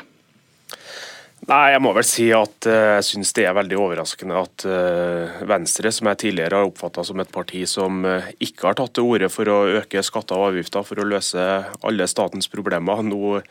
Nei, 1.45 1.75
Jeg 1.75 1.83
må 1.85 1.91
vel 1.93 2.07
si 2.09 2.25
at 2.33 2.67
uh, 2.71 2.95
jeg 2.97 3.05
syns 3.05 3.35
det 3.37 3.43
er 3.45 3.57
veldig 3.57 3.77
overraskende 3.77 4.37
at 4.39 4.65
uh, 4.65 5.43
Venstre, 5.45 5.91
som 5.93 6.09
jeg 6.09 6.21
tidligere 6.23 6.57
har 6.57 6.71
oppfatta 6.71 7.05
som 7.05 7.21
et 7.21 7.33
parti 7.35 7.67
som 7.69 7.99
uh, 8.09 8.31
ikke 8.41 8.71
har 8.71 8.79
tatt 8.79 8.95
til 8.97 9.11
orde 9.11 9.29
for 9.29 9.51
å 9.53 9.59
øke 9.83 10.01
skatter 10.07 10.41
og 10.41 10.55
avgifter 10.55 10.87
for 10.89 11.03
å 11.03 11.07
løse 11.11 11.45
alle 11.85 12.09
statens 12.09 12.49
problemer, 12.49 13.05
nå 13.05 13.43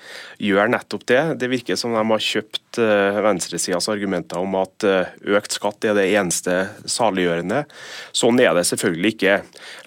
gjør 0.41 0.73
nettopp 0.73 1.05
det. 1.11 1.21
Det 1.43 1.51
virker 1.53 1.77
som 1.77 1.93
de 1.93 2.01
har 2.01 2.25
kjøpt 2.31 2.81
uh, 2.81 3.21
venstresidas 3.27 3.91
argumenter 3.93 4.41
om 4.41 4.57
at 4.63 4.89
økt 5.37 5.59
skatt 5.59 5.85
er 5.85 5.93
det 5.99 6.09
eneste 6.17 6.63
saliggjørende. 6.89 7.61
Sånn 8.09 8.41
er 8.41 8.57
det 8.57 8.65
selvfølgelig 8.71 9.13
ikke. 9.13 9.39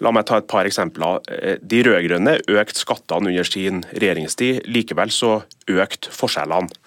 La 0.06 0.14
meg 0.14 0.30
ta 0.30 0.38
et 0.38 0.50
par 0.50 0.68
eksempler. 0.68 1.26
De 1.58 1.82
rød-grønne 1.90 2.38
økte 2.54 2.86
skattene 2.86 3.34
under 3.34 3.50
sin 3.50 3.82
regjeringstid, 3.96 4.62
likevel 4.70 5.10
så 5.10 5.40
økte 5.66 6.14
forskjellene 6.14 6.85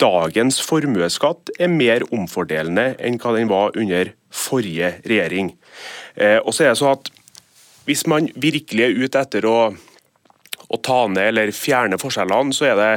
dagens 0.00 0.60
formuesskatt 0.64 1.52
er 1.58 1.72
mer 1.72 2.04
omfordelende 2.14 2.94
enn 3.02 3.18
hva 3.20 3.34
den 3.36 3.50
var 3.50 3.76
under 3.76 4.12
forrige 4.32 4.96
regjering. 5.04 5.52
Eh, 6.16 6.38
og 6.42 6.54
så 6.54 6.66
er 6.66 6.74
det 6.74 6.80
sånn 6.82 6.96
at 6.98 7.12
Hvis 7.86 8.02
man 8.10 8.26
virkelig 8.34 8.82
er 8.82 8.96
ute 8.98 9.20
etter 9.20 9.44
å, 9.46 9.58
å 10.68 10.78
ta 10.82 11.04
ned 11.10 11.30
eller 11.30 11.54
fjerne 11.54 11.98
forskjellene, 12.00 12.54
så 12.54 12.72
er 12.72 12.80
det 12.80 12.94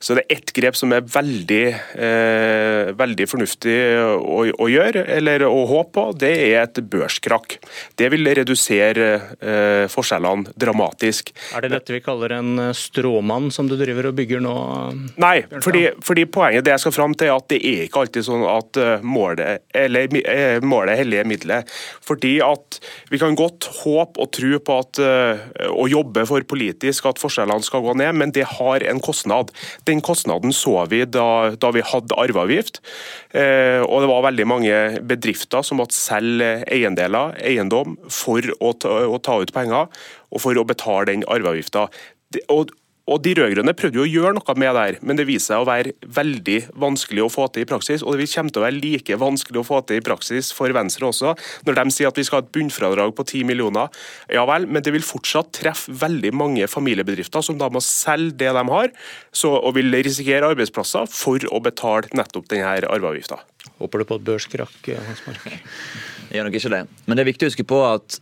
Så 0.00 0.14
det 0.16 0.22
er 0.22 0.38
ett 0.38 0.50
grep 0.56 0.76
som 0.78 0.94
er 0.96 1.02
veldig, 1.04 1.64
eh, 2.00 2.88
veldig 2.96 3.26
fornuftig 3.28 3.74
å, 4.00 4.46
å, 4.48 4.68
gjøre, 4.72 5.02
eller 5.12 5.42
å 5.44 5.66
håpe 5.68 5.92
på. 5.92 6.04
Det 6.16 6.30
er 6.46 6.62
et 6.62 6.78
børskrakk. 6.88 7.58
Det 8.00 8.08
vil 8.08 8.30
redusere 8.38 9.08
eh, 9.44 9.84
forskjellene 9.92 10.54
dramatisk. 10.56 11.34
Er 11.52 11.66
det 11.66 11.74
dette 11.74 11.92
vi 11.92 12.00
kaller 12.00 12.32
en 12.38 12.62
eh, 12.64 12.70
stråmann 12.72 13.50
som 13.52 13.68
du 13.68 13.76
driver 13.76 14.08
og 14.08 14.16
bygger 14.16 14.40
nå? 14.40 14.54
Nei, 15.20 15.34
fordi, 15.60 15.90
fordi, 16.00 16.24
poenget 16.32 16.64
det 16.64 16.72
jeg 16.78 16.84
skal 16.86 16.96
fram 16.96 17.18
til 17.20 17.28
er 17.28 17.36
at 17.36 17.52
det 17.52 17.60
er 17.60 17.84
ikke 17.84 18.06
alltid 18.06 18.28
sånn 18.30 18.46
at 18.48 18.80
eh, 18.80 19.04
målet, 19.04 19.66
eller, 19.84 20.08
eh, 20.22 20.64
målet 20.64 21.02
hellige 21.02 21.26
middelet. 21.28 21.76
Fordi 22.08 22.38
at 22.40 22.80
vi 23.12 23.20
kan 23.20 23.36
godt 23.36 23.68
håpe 23.82 24.16
og 24.16 24.32
tro 24.32 24.64
på 24.64 24.80
at, 24.80 25.04
og 25.68 25.92
jobbe 25.92 26.24
for 26.24 26.48
politisk 26.48 26.99
at 27.08 27.20
forskjellene 27.20 27.64
skal 27.64 27.84
gå 27.84 27.94
ned, 27.98 28.12
men 28.20 28.34
det 28.36 28.46
har 28.58 28.84
en 28.84 29.00
kostnad. 29.00 29.52
Den 29.88 30.02
kostnaden 30.04 30.52
så 30.56 30.84
vi 30.90 31.02
da, 31.08 31.54
da 31.56 31.72
vi 31.74 31.84
hadde 31.86 32.18
arveavgift. 32.20 32.82
Eh, 33.32 33.80
og 33.86 34.04
det 34.04 34.10
var 34.12 34.26
veldig 34.28 34.48
mange 34.50 34.76
bedrifter 35.08 35.64
som 35.66 35.80
måtte 35.80 35.96
selge 35.96 36.60
eiendeler, 36.70 37.36
eiendom, 37.40 37.96
for 38.12 38.44
å 38.60 38.74
ta, 38.76 39.00
å 39.08 39.20
ta 39.22 39.40
ut 39.40 39.54
penger 39.54 39.88
og 40.30 40.42
for 40.42 40.58
å 40.58 40.66
betale 40.66 41.10
den 41.10 41.26
arveavgifta. 41.30 41.88
Og, 42.52 42.70
og 43.10 43.22
De 43.24 43.32
rød-grønne 43.34 43.74
prøvde 43.74 43.98
jo 43.98 44.04
å 44.06 44.10
gjøre 44.10 44.36
noe 44.36 44.54
med 44.54 44.70
det, 44.76 44.82
her, 44.84 44.98
men 45.02 45.18
det 45.18 45.26
viser 45.26 45.56
seg 45.56 45.64
å 45.64 45.68
være 45.68 45.94
veldig 46.18 46.58
vanskelig 46.78 47.24
å 47.24 47.30
få 47.32 47.48
til 47.50 47.64
i 47.64 47.68
praksis. 47.68 48.04
Og 48.06 48.14
det 48.16 48.28
kommer 48.30 48.54
til 48.54 48.62
å 48.62 48.66
være 48.66 48.78
like 48.78 49.18
vanskelig 49.18 49.60
å 49.60 49.66
få 49.66 49.80
til 49.88 49.98
i 49.98 50.04
praksis 50.06 50.52
for 50.54 50.70
Venstre 50.76 51.08
også, 51.08 51.34
når 51.66 51.80
de 51.80 51.84
sier 51.96 52.10
at 52.10 52.20
vi 52.20 52.26
skal 52.28 52.40
ha 52.40 52.46
et 52.46 52.52
bunnfradrag 52.54 53.14
på 53.18 53.26
10 53.26 53.48
millioner. 53.50 53.90
Ja 54.30 54.46
vel, 54.48 54.68
men 54.70 54.86
det 54.86 54.94
vil 54.94 55.06
fortsatt 55.06 55.52
treffe 55.58 55.94
veldig 56.00 56.32
mange 56.38 56.70
familiebedrifter 56.70 57.44
som 57.44 57.58
da 57.60 57.70
må 57.72 57.82
selge 57.84 58.38
det 58.44 58.54
de 58.54 58.64
har, 58.70 58.94
så, 59.34 59.56
og 59.58 59.74
vil 59.78 59.90
risikere 59.98 60.52
arbeidsplasser 60.54 61.10
for 61.10 61.42
å 61.50 61.62
betale 61.64 62.14
nettopp 62.14 62.46
denne 62.52 62.78
arveavgifta. 62.86 63.40
Håper 63.80 64.02
du 64.02 64.08
på 64.08 64.18
et 64.20 64.26
børskrakk, 64.26 64.90
Hans 65.08 65.22
Mark? 65.26 65.46
Jeg 66.30 66.38
gjør 66.38 66.46
nok 66.46 66.58
ikke 66.60 66.74
det. 66.76 66.84
Men 67.06 67.16
det 67.16 67.24
er 67.24 67.32
viktig 67.32 67.46
å 67.46 67.50
huske 67.50 67.66
på 67.66 67.80
at 67.88 68.20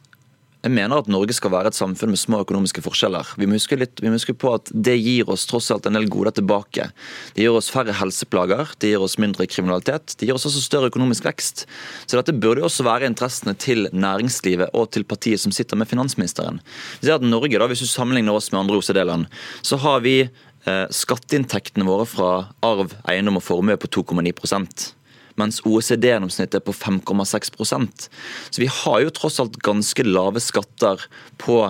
jeg 0.68 0.74
mener 0.76 1.00
at 1.00 1.08
Norge 1.10 1.34
skal 1.36 1.52
være 1.52 1.72
et 1.72 1.78
samfunn 1.78 2.12
med 2.12 2.20
små 2.20 2.42
økonomiske 2.44 2.82
forskjeller. 2.84 3.32
Vi 3.40 3.48
må, 3.48 3.56
litt, 3.80 4.02
vi 4.02 4.10
må, 4.10 4.18
huske 4.18 4.34
på 4.36 4.52
at 4.52 4.68
Det 4.72 4.96
gir 4.98 5.30
oss 5.32 5.46
tross 5.48 5.70
alt 5.72 5.88
en 5.88 5.96
del 5.96 6.08
goder 6.12 6.34
tilbake. 6.36 6.90
Det 7.34 7.44
gir 7.44 7.56
oss 7.56 7.70
færre 7.72 7.94
helseplager, 7.96 8.74
det 8.78 8.92
gir 8.92 9.04
oss 9.04 9.16
mindre 9.20 9.48
kriminalitet, 9.48 10.16
det 10.20 10.28
gir 10.28 10.36
oss 10.36 10.46
også 10.48 10.62
større 10.64 10.92
økonomisk 10.92 11.24
vekst. 11.28 11.64
Så 12.04 12.18
dette 12.18 12.36
burde 12.36 12.66
også 12.66 12.86
være 12.86 13.08
interessene 13.08 13.56
til 13.58 13.88
næringslivet 13.92 14.74
og 14.76 14.90
til 14.92 15.08
partiet 15.08 15.42
som 15.42 15.54
sitter 15.54 15.80
med 15.80 15.88
finansministeren. 15.88 16.60
Vi 17.00 17.08
ser 17.08 17.16
at 17.16 17.24
Norge, 17.24 17.56
da, 17.58 17.66
Hvis 17.66 17.84
du 17.84 17.88
sammenligner 17.88 18.36
oss 18.36 18.52
med 18.52 18.60
andre 18.60 18.76
OECD-land, 18.76 19.26
så 19.62 19.80
har 19.80 20.04
vi 20.04 20.20
eh, 20.22 20.86
skatteinntektene 20.90 21.88
våre 21.88 22.06
fra 22.08 22.30
arv, 22.62 22.94
eiendom 23.08 23.40
og 23.40 23.46
formue 23.46 23.76
på 23.80 23.90
2,9 24.00 24.97
mens 25.38 25.60
OECD-gjennomsnittet 25.66 26.60
er 26.60 26.66
på 26.66 26.74
5,6% 26.76 28.08
Så 28.50 28.62
vi 28.62 28.70
har 28.80 29.04
jo 29.04 29.14
tross 29.14 29.38
alt 29.42 29.60
ganske 29.64 30.06
lave 30.06 30.42
skatter 30.42 31.04
på 31.40 31.60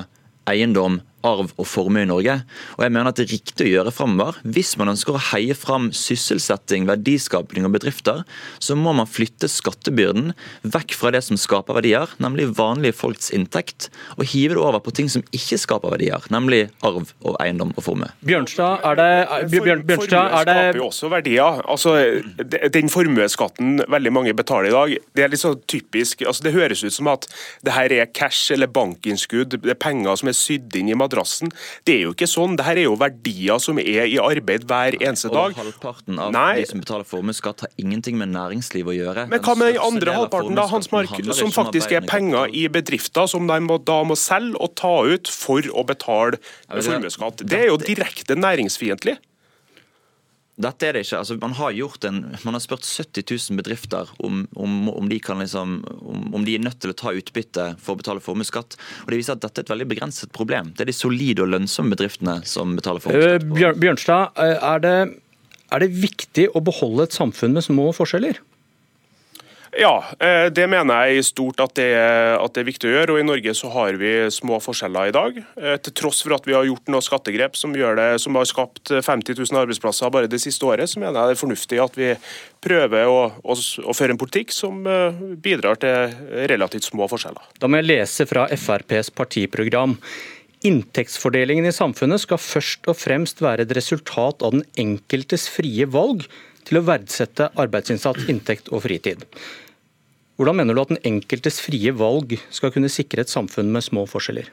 eiendom 0.48 1.02
arv 1.26 1.52
og 1.56 1.66
formue 1.66 2.04
i 2.04 2.08
Norge. 2.08 2.38
Og 2.76 2.84
jeg 2.84 2.94
mener 2.94 3.10
at 3.10 3.18
det 3.18 3.26
er 3.26 3.34
riktig 3.34 3.66
å 3.66 3.72
gjøre 3.72 3.94
fremover. 3.94 4.38
Hvis 4.46 4.74
man 4.80 4.92
ønsker 4.92 5.16
å 5.16 5.22
heie 5.32 5.56
fram 5.58 5.90
sysselsetting, 5.96 6.86
verdiskapning 6.88 7.66
og 7.66 7.74
bedrifter, 7.74 8.22
så 8.62 8.76
må 8.78 8.94
man 8.96 9.08
flytte 9.10 9.50
skattebyrden 9.50 10.32
vekk 10.62 10.94
fra 10.98 11.12
det 11.14 11.24
som 11.26 11.40
skaper 11.40 11.78
verdier, 11.78 12.12
nemlig 12.22 12.48
vanlige 12.58 12.96
folks 12.96 13.32
inntekt, 13.34 13.88
og 14.16 14.28
hive 14.30 14.56
det 14.56 14.62
over 14.62 14.82
på 14.84 14.94
ting 14.94 15.10
som 15.12 15.24
ikke 15.34 15.58
skaper 15.60 15.94
verdier, 15.96 16.28
nemlig 16.34 16.66
arv 16.86 17.12
og 17.24 17.38
eiendom 17.42 17.74
og 17.76 17.84
formue. 17.84 18.10
Bjørnstad, 18.26 18.84
er 18.86 18.98
det 18.98 19.52
Bjørn, 19.52 19.84
Bjørnstad, 19.88 20.38
er 20.40 20.48
det 20.48 20.58
skaper 20.58 20.80
jo 20.80 20.88
også 20.88 21.12
verdier. 21.12 21.62
Altså, 21.68 21.96
den 22.74 22.92
formuesskatten 22.92 23.82
veldig 23.88 24.14
mange 24.14 24.34
betaler 24.36 24.70
i 24.70 24.74
dag, 24.74 24.94
det 25.16 25.24
er 25.24 25.32
litt 25.32 25.42
sånn 25.42 25.58
typisk 25.68 26.22
altså 26.28 26.44
Det 26.44 26.54
høres 26.54 26.82
ut 26.84 26.94
som 26.94 27.08
at 27.10 27.26
det 27.64 27.74
her 27.74 27.92
er 27.94 28.10
cash 28.14 28.52
eller 28.54 28.70
bankinnskudd, 28.72 29.58
det 29.62 29.72
er 29.72 29.78
penger 29.80 30.18
som 30.20 30.30
er 30.30 30.36
sydd 30.36 30.76
inn 30.78 30.90
i 30.92 30.96
madrassen. 31.08 31.52
Det 31.88 31.96
er 31.96 32.06
jo 32.06 32.14
ikke 32.14 32.28
sånn. 32.28 32.56
Dette 32.58 32.76
er 32.76 32.86
jo 32.86 32.96
verdier 33.00 33.60
som 33.62 33.80
er 33.80 34.06
i 34.06 34.18
arbeid 34.22 34.66
hver 34.68 34.98
eneste 35.00 35.32
dag. 35.32 35.54
Og 35.56 35.62
halvparten 35.62 36.20
av 36.20 36.32
Nei. 36.34 36.60
de 36.60 36.68
som 36.70 36.82
betaler 36.82 37.08
formuesskatt 37.08 37.64
har 37.66 37.72
ingenting 37.80 38.18
med 38.20 38.32
næringsliv 38.34 38.90
å 38.92 38.96
gjøre. 38.96 39.28
Men 39.32 39.42
hva 39.44 39.56
med 39.58 39.72
den 39.74 39.82
andre 39.84 40.16
halvparten, 40.18 40.58
da, 40.58 40.66
Hans 40.70 40.90
Mark, 40.94 41.14
som 41.36 41.52
faktisk 41.54 41.94
er 41.96 42.06
penger 42.08 42.52
i 42.52 42.66
bedrifter 42.72 43.28
som 43.30 43.48
de 43.48 43.58
må, 43.64 43.80
da 43.82 44.02
må 44.06 44.18
selge 44.18 44.58
og 44.58 44.74
ta 44.78 44.94
ut 45.08 45.30
for 45.32 45.64
å 45.72 45.86
betale 45.88 46.40
formuesskatt? 46.68 47.44
Det 47.48 47.64
er 47.64 47.72
jo 47.72 47.80
direkte 47.80 48.36
næringsfiendtlig. 48.38 49.18
Dette 50.58 50.88
er 50.88 50.96
det 50.96 51.04
ikke. 51.04 51.20
Altså, 51.20 51.36
man 51.38 51.54
har 51.54 51.74
gjort 51.76 52.06
en, 52.08 52.18
man 52.42 52.56
har 52.56 52.62
spurt 52.62 52.86
70 52.86 53.22
000 53.52 53.60
bedrifter 53.60 54.10
om, 54.26 54.42
om, 54.58 54.88
om, 54.90 55.10
de 55.10 55.20
liksom, 55.20 55.76
om, 56.34 56.44
de 56.44 56.56
er 56.56 56.64
nødt 56.64 56.80
til 56.82 56.90
å 56.90 56.96
ta 56.98 57.14
utbytte 57.14 57.68
for 57.78 57.94
å 57.94 58.00
betale 58.00 58.22
formuesskatt. 58.24 58.74
Og 59.04 59.12
Det 59.12 59.20
viser 59.20 59.38
at 59.38 59.44
dette 59.46 59.62
er 59.62 59.68
et 59.68 59.72
veldig 59.76 59.88
begrenset 59.92 60.34
problem. 60.34 60.72
Det 60.74 60.82
er 60.82 60.90
de 60.90 60.98
solide 60.98 61.46
og 61.46 61.52
lønnsomme 61.54 61.94
bedriftene 61.94 62.40
som 62.48 62.74
betaler 62.78 63.04
formuesskatt. 63.04 63.46
Bjørn, 63.54 63.78
Bjørnstad, 63.84 64.34
eh, 64.42 64.58
er 64.72 64.82
det, 64.82 64.96
er 65.70 65.84
det 65.84 65.90
viktig 65.94 66.50
å 66.50 66.64
beholde 66.64 67.06
et 67.06 67.14
samfunn 67.14 67.54
med 67.54 67.66
små 67.68 67.92
forskjeller? 67.94 68.42
Ja, 69.78 70.02
eh, 70.18 70.48
det 70.50 70.64
mener 70.66 71.06
jeg 71.06 71.20
i 71.20 71.26
stort 71.26 71.60
at 71.62 71.76
det, 71.78 71.86
at 71.94 72.54
det, 72.54 72.62
er 72.64 72.66
viktig 72.66 72.88
å 72.88 72.94
gjøre. 72.96 73.14
og 73.14 73.20
I 73.20 73.26
Norge 73.28 73.52
så 73.54 73.68
har 73.70 73.98
vi 74.00 74.10
små 74.34 74.58
forskjeller 74.62 75.10
i 75.10 75.14
dag. 75.14 75.36
Eh, 75.54 75.76
til 75.86 75.94
tross 76.00 76.24
for 76.24 76.34
at 76.34 76.48
vi 76.48 76.56
har 76.56 76.66
gjort 76.66 76.90
noe 76.90 77.04
skattegrep 77.04 77.54
som, 77.54 77.76
det, 77.76 78.08
som 78.18 78.34
har 78.34 78.48
skapt 78.50 78.90
50 78.90 79.38
000 79.38 79.60
arbeidsplasser 79.60 80.10
bare 80.10 80.30
det 80.30 80.40
siste 80.42 80.66
året, 80.66 80.90
så 80.90 80.98
mener 80.98 81.14
jeg 81.14 81.30
det 81.30 81.36
er 81.36 81.42
fornuftig 81.44 81.78
at 81.84 81.98
vi 82.00 82.08
prøver 82.66 83.06
å, 83.06 83.20
å, 83.38 83.54
å 83.54 83.94
føre 83.94 84.16
en 84.16 84.20
politikk 84.20 84.50
som 84.56 84.82
eh, 84.82 85.22
bidrar 85.38 85.78
til 85.78 86.18
relativt 86.50 86.90
små 86.90 87.06
forskjeller. 87.12 87.54
Da 87.62 87.70
må 87.70 87.78
jeg 87.78 87.90
lese 87.92 88.26
fra 88.26 88.48
FrPs 88.50 89.12
partiprogram. 89.14 89.94
Inntektsfordelingen 90.66 91.70
i 91.70 91.76
samfunnet 91.76 92.24
skal 92.24 92.42
først 92.42 92.90
og 92.90 92.98
fremst 92.98 93.46
være 93.46 93.62
et 93.62 93.78
resultat 93.78 94.42
av 94.42 94.58
den 94.58 94.66
enkeltes 94.74 95.46
frie 95.54 95.86
valg 95.86 96.26
til 96.66 96.80
å 96.80 96.84
verdsette 96.84 97.52
arbeidsinnsats, 97.62 98.26
inntekt 98.26 98.74
og 98.74 98.82
fritid. 98.84 99.22
Hvordan 100.38 100.54
mener 100.54 100.76
du 100.76 100.84
at 100.84 100.92
den 100.92 101.00
enkeltes 101.02 101.56
frie 101.58 101.90
valg 101.98 102.36
skal 102.54 102.70
kunne 102.70 102.90
sikre 102.92 103.24
et 103.24 103.32
samfunn 103.32 103.72
med 103.74 103.82
små 103.82 104.04
forskjeller? 104.06 104.46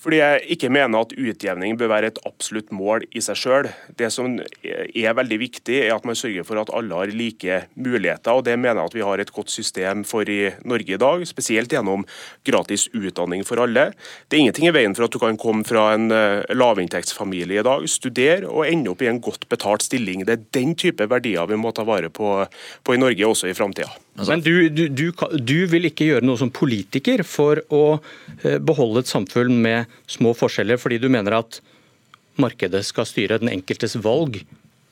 Fordi 0.00 0.16
jeg 0.16 0.54
ikke 0.54 0.70
mener 0.72 1.04
at 1.04 1.12
utjevning 1.12 1.76
bør 1.78 1.90
være 1.92 2.08
et 2.08 2.18
absolutt 2.24 2.70
mål 2.72 3.04
i 3.12 3.20
seg 3.20 3.36
selv. 3.36 3.74
Det 3.98 4.08
som 4.10 4.38
er 4.64 5.16
veldig 5.18 5.38
viktig, 5.42 5.76
er 5.84 5.92
at 5.92 6.06
man 6.08 6.16
sørger 6.16 6.46
for 6.48 6.58
at 6.58 6.72
alle 6.74 6.96
har 6.96 7.12
like 7.12 7.58
muligheter. 7.76 8.32
og 8.32 8.46
Det 8.48 8.56
mener 8.58 8.80
jeg 8.80 8.90
at 8.90 8.96
vi 8.96 9.04
har 9.04 9.20
et 9.20 9.32
godt 9.36 9.52
system 9.52 10.02
for 10.08 10.24
i 10.24 10.54
Norge 10.64 10.96
i 10.96 11.00
dag, 11.04 11.26
spesielt 11.28 11.70
gjennom 11.70 12.06
gratis 12.48 12.88
utdanning 12.96 13.44
for 13.44 13.60
alle. 13.60 13.92
Det 14.26 14.38
er 14.38 14.46
ingenting 14.46 14.70
i 14.70 14.74
veien 14.74 14.96
for 14.96 15.04
at 15.04 15.12
du 15.12 15.20
kan 15.20 15.36
komme 15.36 15.68
fra 15.68 15.92
en 15.94 16.08
eh, 16.10 16.48
lavinntektsfamilie 16.48 17.60
i 17.60 17.68
dag, 17.68 17.84
studere 17.86 18.48
og 18.48 18.66
ende 18.66 18.94
opp 18.94 19.04
i 19.04 19.12
en 19.12 19.20
godt 19.20 19.50
betalt 19.52 19.84
stilling. 19.84 20.24
Det 20.24 20.38
er 20.38 20.48
den 20.56 20.74
type 20.80 21.06
verdier 21.12 21.44
vi 21.46 21.60
må 21.60 21.76
ta 21.76 21.84
vare 21.84 22.08
på, 22.08 22.38
på 22.82 22.96
i 22.96 23.04
Norge 23.04 23.28
også 23.28 23.52
i 23.52 23.58
framtida. 23.58 23.92
Altså. 24.18 24.30
Men 24.32 24.42
du, 24.44 24.68
du, 24.68 24.82
du, 24.88 25.04
du, 25.38 25.58
vil 25.70 25.88
ikke 25.88 26.08
gjøre 26.10 26.26
noe 26.26 26.40
som 26.40 26.50
politiker 26.52 27.22
for 27.24 27.62
å 27.72 27.84
eh, 28.42 28.58
beholde 28.58 29.04
et 29.04 29.10
samfunn 29.10 29.54
med 29.62 30.00
små 30.10 30.34
forskjeller, 30.36 30.80
fordi 30.82 30.98
du 31.00 31.08
mener 31.12 31.38
at 31.38 31.60
markedet 32.40 32.82
skal 32.86 33.08
styre, 33.08 33.40
den 33.40 33.52
enkeltes 33.52 33.96
valg 34.02 34.42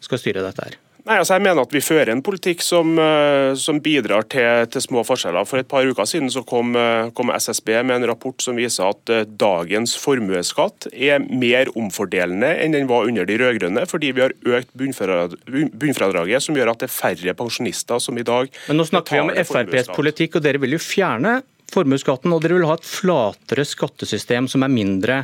skal 0.05 0.23
styre 0.23 0.45
dette 0.47 0.65
her? 0.65 0.79
Nei, 1.07 1.17
altså 1.17 1.37
jeg 1.37 1.45
mener 1.47 1.62
at 1.62 1.73
Vi 1.73 1.83
fører 1.85 2.11
en 2.12 2.23
politikk 2.25 2.62
som, 2.64 2.97
eh, 3.00 3.52
som 3.59 3.78
bidrar 3.83 4.26
til, 4.31 4.67
til, 4.73 4.83
små 4.83 5.05
forskjeller. 5.07 5.47
For 5.49 5.61
et 5.61 5.69
par 5.71 5.87
uker 5.87 6.09
siden 6.09 6.31
så 6.33 6.43
kom, 6.47 6.75
eh, 6.76 7.11
kom, 7.17 7.31
SSB 7.33 7.71
med 7.87 8.00
en 8.00 8.09
rapport 8.11 8.43
som 8.43 8.59
viser 8.59 8.88
at 8.88 9.12
eh, 9.14 9.25
dagens 9.28 9.95
formuesskatt 10.00 10.90
er 10.93 11.23
mer 11.23 11.71
omfordelende 11.78 12.50
enn 12.64 12.75
den 12.75 12.90
var 12.90 13.09
under 13.09 13.28
de 13.28 13.38
rød-grønne, 13.40 13.87
fordi 13.88 14.12
vi 14.17 14.25
har 14.25 14.35
økt 14.59 14.73
bunnfradraget, 14.75 16.43
som 16.45 16.59
gjør 16.59 16.73
at 16.73 16.83
det 16.83 16.88
er 16.88 16.97
færre 16.97 17.37
pensjonister 17.38 18.02
som 18.02 18.19
i 18.19 18.26
dag 18.26 18.50
Men 18.69 18.81
Nå 18.81 18.88
snakker 18.88 19.17
vi 19.17 19.23
om 19.23 19.33
FrPs 19.47 19.93
politikk, 19.95 20.38
og 20.38 20.45
dere 20.45 20.61
vil 20.62 20.76
jo 20.76 20.83
fjerne 20.83 21.38
formuesskatten. 21.73 22.33
Og 22.35 22.43
dere 22.43 22.59
vil 22.59 22.69
ha 22.69 22.76
et 22.78 22.88
flatere 22.88 23.64
skattesystem 23.69 24.49
som 24.50 24.64
er 24.64 24.73
mindre 24.73 25.23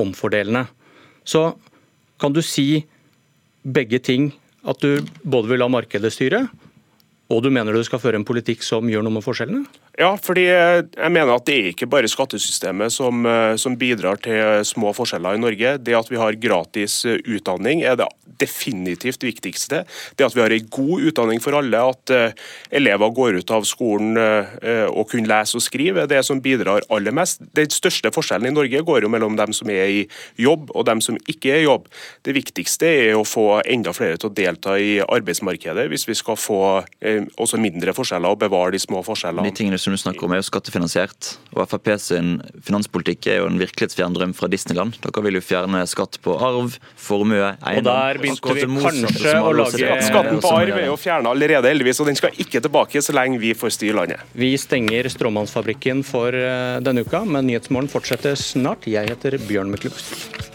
omfordelende. 0.00 0.66
Så 1.26 1.50
kan 2.20 2.34
du 2.34 2.42
si 2.44 2.84
begge 3.64 4.00
ting 4.00 4.30
at 4.68 4.82
du 4.82 5.00
både 5.22 5.52
vil 5.52 5.62
la 5.62 5.68
markedet 5.72 6.12
styre, 6.14 6.44
Og 7.30 7.44
du 7.44 7.50
mener 7.54 7.74
du 7.74 7.82
skal 7.86 8.00
føre 8.02 8.18
en 8.18 8.26
politikk 8.26 8.64
som 8.66 8.88
gjør 8.90 9.04
noe 9.06 9.14
med 9.14 9.24
forskjellene? 9.24 9.62
Ja, 10.00 10.14
fordi 10.18 10.46
jeg 10.48 11.12
mener 11.12 11.34
at 11.36 11.44
det 11.46 11.56
er 11.56 11.68
ikke 11.70 11.88
bare 11.90 12.08
skattesystemet 12.10 12.90
som, 12.94 13.22
eh, 13.28 13.54
som, 13.60 13.76
bidrar 13.80 14.18
til 14.22 14.64
små 14.66 14.90
forskjeller 14.96 15.36
i 15.36 15.42
Norge. 15.42 15.76
Det 15.78 15.94
at 15.94 16.10
vi 16.10 16.18
har 16.18 16.38
gratis 16.40 17.04
eh, 17.06 17.20
utdanning 17.30 17.84
er 17.86 17.98
det 18.00 18.08
definitivt 18.40 19.22
viktigste. 19.22 19.84
Det 20.16 20.26
at 20.26 20.34
vi 20.34 20.40
har 20.42 20.54
en 20.54 20.70
god 20.72 21.06
utdanning 21.10 21.42
for 21.44 21.58
alle, 21.58 21.76
at 21.76 22.12
elever 22.72 23.10
går 23.12 23.36
ut 23.42 23.50
av 23.52 23.66
skolen 23.68 24.16
og 24.16 25.10
kun 25.10 25.28
lese 25.28 25.58
og 25.58 25.64
skrive, 25.64 26.06
er 26.06 26.08
det 26.08 26.22
som 26.24 26.40
bidrar 26.40 26.86
aller 26.88 27.12
mest. 27.12 27.42
Den 27.52 27.68
største 27.68 28.08
forskjellen 28.14 28.48
i 28.48 28.54
Norge 28.54 28.80
går 28.86 29.04
jo 29.04 29.10
mellom 29.12 29.36
dem 29.36 29.52
som 29.52 29.68
er 29.68 29.92
i 29.92 30.00
jobb 30.40 30.72
og 30.72 30.86
dem 30.88 31.02
som 31.04 31.18
ikke 31.28 31.52
er 31.52 31.60
i 31.60 31.66
jobb. 31.66 31.90
Det 32.24 32.32
viktigste 32.38 32.88
er 33.10 33.18
å 33.18 33.26
få 33.28 33.60
enda 33.60 33.92
flere 33.92 34.16
til 34.16 34.30
å 34.30 34.36
delta 34.40 34.78
i 34.80 35.02
arbeidsmarkedet, 35.04 35.90
hvis 35.92 36.08
vi 36.08 36.16
skal 36.16 36.40
få 36.40 36.62
også 37.40 37.58
mindre 37.60 37.94
forskjeller 37.96 38.34
og 38.34 38.40
bevare 38.42 38.74
de 38.74 38.80
små 38.82 39.02
forskjellene. 39.06 39.46
De 39.46 39.54
tingene 39.56 39.78
som 39.80 39.94
du 39.94 40.00
snakker 40.00 40.26
om 40.26 40.34
er 40.34 40.42
jo 40.42 40.48
skattefinansiert. 40.48 41.34
og 41.54 41.66
Frp 41.70 41.90
sin 42.00 42.38
finanspolitikk 42.66 43.28
er 43.32 43.40
jo 43.40 43.48
en 43.50 43.58
virkelighetsfjern 43.60 44.16
drøm 44.16 44.34
fra 44.36 44.48
Disneyland. 44.50 44.98
Dere 45.04 45.24
vil 45.26 45.38
jo 45.40 45.44
fjerne 45.44 45.82
skatt 45.90 46.20
på 46.24 46.36
arv, 46.36 46.76
formue, 47.00 47.54
eiendom. 47.60 47.90
Og 47.90 47.90
der 47.90 48.20
begynte 48.22 48.56
vi 48.56 48.66
kanskje 48.86 49.34
å 49.40 49.54
lage 49.56 49.90
Skatten 50.10 50.40
på 50.42 50.52
arv 50.54 50.76
er 50.78 50.88
jo 50.88 50.98
fjerna 51.00 51.34
allerede, 51.34 51.70
heldigvis, 51.70 52.00
og 52.02 52.10
den 52.10 52.18
skal 52.18 52.36
ikke 52.42 52.62
tilbake 52.64 53.02
så 53.04 53.14
lenge 53.16 53.40
vi 53.42 53.52
får 53.56 53.76
styre 53.76 53.98
landet. 54.00 54.24
Vi 54.38 54.52
stenger 54.60 55.10
Stråmannsfabrikken 55.12 56.04
for 56.06 56.34
eh, 56.36 56.78
denne 56.84 57.04
uka, 57.06 57.24
men 57.26 57.48
Nyhetsmorgen 57.50 57.90
fortsetter 57.92 58.38
snart. 58.38 58.88
Jeg 58.90 59.12
heter 59.12 59.38
Bjørn 59.46 59.72
Myklebust. 59.72 60.49